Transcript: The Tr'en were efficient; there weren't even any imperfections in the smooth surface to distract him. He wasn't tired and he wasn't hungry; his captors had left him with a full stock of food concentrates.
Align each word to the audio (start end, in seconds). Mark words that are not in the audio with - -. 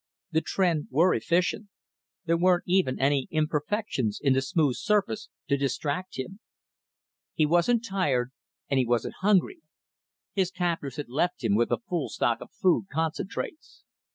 The 0.31 0.41
Tr'en 0.41 0.87
were 0.89 1.13
efficient; 1.13 1.69
there 2.25 2.35
weren't 2.35 2.63
even 2.65 2.99
any 2.99 3.27
imperfections 3.29 4.19
in 4.19 4.33
the 4.33 4.41
smooth 4.41 4.77
surface 4.77 5.29
to 5.47 5.57
distract 5.57 6.17
him. 6.17 6.39
He 7.35 7.45
wasn't 7.45 7.85
tired 7.85 8.31
and 8.67 8.79
he 8.79 8.87
wasn't 8.87 9.13
hungry; 9.21 9.61
his 10.33 10.49
captors 10.49 10.95
had 10.95 11.09
left 11.09 11.43
him 11.43 11.53
with 11.53 11.71
a 11.71 11.77
full 11.87 12.09
stock 12.09 12.41
of 12.41 12.49
food 12.51 12.87
concentrates. 12.91 13.83